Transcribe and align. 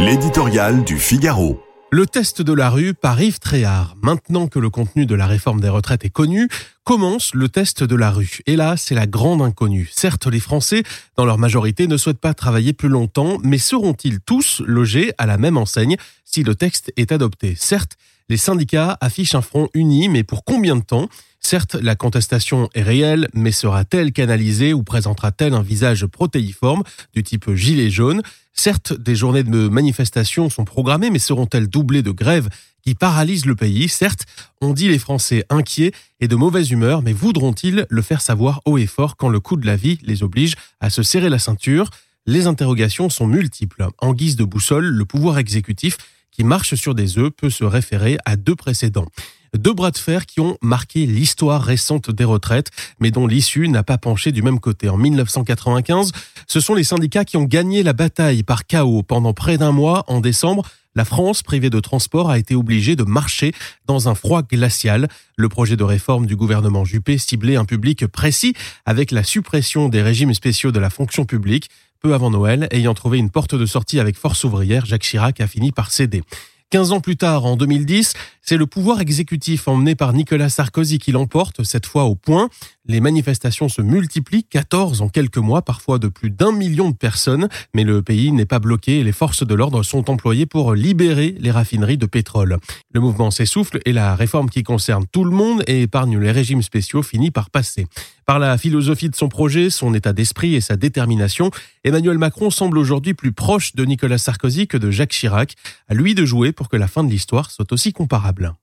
L'éditorial 0.00 0.82
du 0.82 0.98
Figaro. 0.98 1.60
Le 1.90 2.06
test 2.06 2.40
de 2.40 2.54
la 2.54 2.70
rue 2.70 2.94
par 2.94 3.20
Yves 3.20 3.38
Tréhard. 3.38 3.96
Maintenant 4.00 4.48
que 4.48 4.58
le 4.58 4.70
contenu 4.70 5.04
de 5.04 5.14
la 5.14 5.26
réforme 5.26 5.60
des 5.60 5.68
retraites 5.68 6.06
est 6.06 6.10
connu, 6.10 6.48
commence 6.84 7.34
le 7.34 7.50
test 7.50 7.84
de 7.84 7.94
la 7.94 8.10
rue. 8.10 8.38
Et 8.46 8.56
là, 8.56 8.78
c'est 8.78 8.94
la 8.94 9.06
grande 9.06 9.42
inconnue. 9.42 9.90
Certes, 9.92 10.26
les 10.26 10.40
Français, 10.40 10.84
dans 11.16 11.26
leur 11.26 11.36
majorité, 11.36 11.86
ne 11.86 11.98
souhaitent 11.98 12.18
pas 12.18 12.32
travailler 12.32 12.72
plus 12.72 12.88
longtemps, 12.88 13.36
mais 13.44 13.58
seront-ils 13.58 14.20
tous 14.20 14.62
logés 14.64 15.12
à 15.18 15.26
la 15.26 15.36
même 15.36 15.58
enseigne 15.58 15.98
si 16.24 16.44
le 16.44 16.54
texte 16.54 16.90
est 16.96 17.12
adopté? 17.12 17.54
Certes, 17.54 17.98
les 18.30 18.38
syndicats 18.38 18.96
affichent 19.02 19.34
un 19.34 19.42
front 19.42 19.68
uni, 19.74 20.08
mais 20.08 20.22
pour 20.22 20.44
combien 20.44 20.76
de 20.76 20.82
temps? 20.82 21.10
Certes, 21.40 21.74
la 21.74 21.96
contestation 21.96 22.68
est 22.74 22.82
réelle, 22.82 23.28
mais 23.32 23.50
sera-t-elle 23.50 24.12
canalisée 24.12 24.72
ou 24.74 24.82
présentera-t-elle 24.82 25.54
un 25.54 25.62
visage 25.62 26.06
protéiforme 26.06 26.82
du 27.14 27.22
type 27.22 27.54
gilet 27.54 27.90
jaune? 27.90 28.22
Certes, 28.52 28.92
des 28.92 29.16
journées 29.16 29.42
de 29.42 29.68
manifestation 29.68 30.50
sont 30.50 30.66
programmées, 30.66 31.10
mais 31.10 31.18
seront-elles 31.18 31.66
doublées 31.66 32.02
de 32.02 32.10
grèves 32.10 32.50
qui 32.82 32.94
paralysent 32.94 33.46
le 33.46 33.56
pays? 33.56 33.88
Certes, 33.88 34.26
on 34.60 34.74
dit 34.74 34.88
les 34.88 34.98
Français 34.98 35.44
inquiets 35.48 35.92
et 36.20 36.28
de 36.28 36.36
mauvaise 36.36 36.70
humeur, 36.70 37.02
mais 37.02 37.14
voudront-ils 37.14 37.86
le 37.88 38.02
faire 38.02 38.20
savoir 38.20 38.60
haut 38.66 38.76
et 38.76 38.86
fort 38.86 39.16
quand 39.16 39.30
le 39.30 39.40
coût 39.40 39.56
de 39.56 39.66
la 39.66 39.76
vie 39.76 39.98
les 40.02 40.22
oblige 40.22 40.56
à 40.78 40.90
se 40.90 41.02
serrer 41.02 41.30
la 41.30 41.38
ceinture? 41.38 41.88
Les 42.26 42.46
interrogations 42.46 43.08
sont 43.08 43.26
multiples. 43.26 43.88
En 43.98 44.12
guise 44.12 44.36
de 44.36 44.44
boussole, 44.44 44.84
le 44.84 45.04
pouvoir 45.06 45.38
exécutif 45.38 45.96
qui 46.30 46.44
marche 46.44 46.74
sur 46.74 46.94
des 46.94 47.18
œufs 47.18 47.30
peut 47.30 47.50
se 47.50 47.64
référer 47.64 48.18
à 48.26 48.36
deux 48.36 48.54
précédents. 48.54 49.08
Deux 49.56 49.72
bras 49.72 49.90
de 49.90 49.98
fer 49.98 50.26
qui 50.26 50.40
ont 50.40 50.56
marqué 50.62 51.06
l'histoire 51.06 51.62
récente 51.62 52.10
des 52.10 52.24
retraites, 52.24 52.70
mais 53.00 53.10
dont 53.10 53.26
l'issue 53.26 53.68
n'a 53.68 53.82
pas 53.82 53.98
penché 53.98 54.30
du 54.32 54.42
même 54.42 54.60
côté. 54.60 54.88
En 54.88 54.96
1995, 54.96 56.12
ce 56.46 56.60
sont 56.60 56.74
les 56.74 56.84
syndicats 56.84 57.24
qui 57.24 57.36
ont 57.36 57.44
gagné 57.44 57.82
la 57.82 57.92
bataille 57.92 58.42
par 58.42 58.66
chaos. 58.66 59.02
Pendant 59.02 59.34
près 59.34 59.58
d'un 59.58 59.72
mois, 59.72 60.04
en 60.06 60.20
décembre, 60.20 60.64
la 60.96 61.04
France, 61.04 61.42
privée 61.42 61.70
de 61.70 61.78
transport, 61.78 62.30
a 62.30 62.38
été 62.38 62.54
obligée 62.54 62.96
de 62.96 63.04
marcher 63.04 63.52
dans 63.86 64.08
un 64.08 64.14
froid 64.14 64.42
glacial. 64.42 65.08
Le 65.36 65.48
projet 65.48 65.76
de 65.76 65.84
réforme 65.84 66.26
du 66.26 66.36
gouvernement 66.36 66.84
Juppé 66.84 67.16
ciblait 67.18 67.56
un 67.56 67.64
public 67.64 68.06
précis 68.06 68.54
avec 68.86 69.12
la 69.12 69.22
suppression 69.22 69.88
des 69.88 70.02
régimes 70.02 70.34
spéciaux 70.34 70.72
de 70.72 70.80
la 70.80 70.90
fonction 70.90 71.24
publique. 71.24 71.70
Peu 72.00 72.14
avant 72.14 72.30
Noël, 72.30 72.66
ayant 72.70 72.94
trouvé 72.94 73.18
une 73.18 73.30
porte 73.30 73.54
de 73.54 73.66
sortie 73.66 74.00
avec 74.00 74.16
force 74.16 74.42
ouvrière, 74.42 74.86
Jacques 74.86 75.02
Chirac 75.02 75.40
a 75.40 75.46
fini 75.46 75.70
par 75.70 75.92
céder. 75.92 76.22
15 76.70 76.92
ans 76.92 77.00
plus 77.00 77.16
tard, 77.16 77.46
en 77.46 77.56
2010, 77.56 78.14
c'est 78.42 78.56
le 78.56 78.64
pouvoir 78.64 79.00
exécutif 79.00 79.66
emmené 79.66 79.96
par 79.96 80.12
Nicolas 80.12 80.48
Sarkozy 80.48 81.00
qui 81.00 81.10
l'emporte, 81.10 81.64
cette 81.64 81.84
fois 81.84 82.04
au 82.04 82.14
point. 82.14 82.48
Les 82.86 83.00
manifestations 83.00 83.68
se 83.68 83.82
multiplient, 83.82 84.44
14 84.44 85.02
en 85.02 85.08
quelques 85.08 85.38
mois, 85.38 85.62
parfois 85.62 85.98
de 85.98 86.06
plus 86.06 86.30
d'un 86.30 86.52
million 86.52 86.90
de 86.90 86.96
personnes, 86.96 87.48
mais 87.74 87.82
le 87.82 88.02
pays 88.02 88.30
n'est 88.30 88.46
pas 88.46 88.60
bloqué 88.60 89.00
et 89.00 89.04
les 89.04 89.12
forces 89.12 89.44
de 89.44 89.54
l'ordre 89.54 89.82
sont 89.82 90.10
employées 90.10 90.46
pour 90.46 90.74
libérer 90.74 91.34
les 91.40 91.50
raffineries 91.50 91.98
de 91.98 92.06
pétrole. 92.06 92.58
Le 92.92 93.00
mouvement 93.00 93.32
s'essouffle 93.32 93.80
et 93.84 93.92
la 93.92 94.14
réforme 94.14 94.48
qui 94.48 94.62
concerne 94.62 95.06
tout 95.10 95.24
le 95.24 95.32
monde 95.32 95.64
et 95.66 95.82
épargne 95.82 96.18
les 96.18 96.30
régimes 96.30 96.62
spéciaux 96.62 97.02
finit 97.02 97.32
par 97.32 97.50
passer. 97.50 97.86
Par 98.30 98.38
la 98.38 98.56
philosophie 98.58 99.10
de 99.10 99.16
son 99.16 99.28
projet, 99.28 99.70
son 99.70 99.92
état 99.92 100.12
d'esprit 100.12 100.54
et 100.54 100.60
sa 100.60 100.76
détermination, 100.76 101.50
Emmanuel 101.82 102.16
Macron 102.16 102.50
semble 102.50 102.78
aujourd'hui 102.78 103.12
plus 103.12 103.32
proche 103.32 103.74
de 103.74 103.84
Nicolas 103.84 104.18
Sarkozy 104.18 104.68
que 104.68 104.76
de 104.76 104.92
Jacques 104.92 105.10
Chirac. 105.10 105.56
À 105.88 105.94
lui 105.94 106.14
de 106.14 106.24
jouer 106.24 106.52
pour 106.52 106.68
que 106.68 106.76
la 106.76 106.86
fin 106.86 107.02
de 107.02 107.10
l'histoire 107.10 107.50
soit 107.50 107.72
aussi 107.72 107.92
comparable. 107.92 108.54